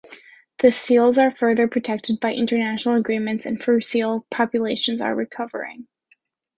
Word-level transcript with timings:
The 0.57 0.71
seals 0.71 1.19
are 1.19 1.29
further 1.29 1.67
protected 1.67 2.19
by 2.19 2.33
international 2.33 2.95
agreements, 2.95 3.45
and 3.45 3.61
fur 3.61 3.79
seal 3.81 4.25
populations 4.31 4.99
are 4.99 5.13
recovering. 5.13 5.87